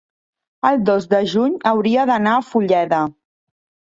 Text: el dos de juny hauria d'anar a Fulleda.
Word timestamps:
el 0.69 0.77
dos 0.85 1.03
de 1.11 1.19
juny 1.33 1.53
hauria 1.71 2.05
d'anar 2.11 2.31
a 2.39 2.47
Fulleda. 2.47 3.03